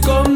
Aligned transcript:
come 0.00 0.31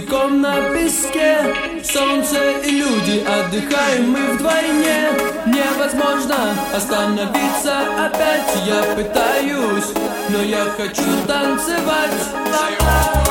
вдалеке 0.00 1.82
Солнце 1.84 2.38
и 2.64 2.70
люди, 2.70 3.24
отдыхаем 3.26 4.10
мы 4.10 4.34
вдвойне. 4.34 5.10
Невозможно 5.46 6.36
остановиться 6.74 7.80
опять. 7.98 8.54
Я 8.66 8.82
пытаюсь, 8.94 9.92
но 10.30 10.42
я 10.42 10.64
хочу 10.76 11.04
танцевать 11.26 13.21